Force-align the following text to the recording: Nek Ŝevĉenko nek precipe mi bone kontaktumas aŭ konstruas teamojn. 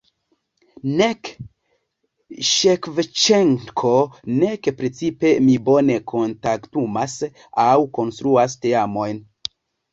Nek 1.01 1.29
Ŝevĉenko 2.51 3.93
nek 4.39 4.71
precipe 4.81 5.35
mi 5.51 5.59
bone 5.71 6.01
kontaktumas 6.15 7.21
aŭ 7.69 7.79
konstruas 8.01 8.61
teamojn. 8.67 9.27